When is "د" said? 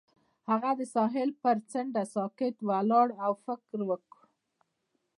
0.79-0.81